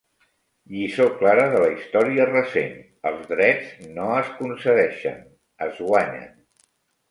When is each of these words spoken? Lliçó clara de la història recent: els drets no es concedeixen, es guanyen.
Lliçó 0.75 1.05
clara 1.19 1.43
de 1.55 1.59
la 1.63 1.67
història 1.73 2.25
recent: 2.31 2.73
els 3.11 3.29
drets 3.35 3.77
no 3.99 4.09
es 4.23 4.33
concedeixen, 4.41 5.23
es 5.69 5.81
guanyen. 5.93 6.29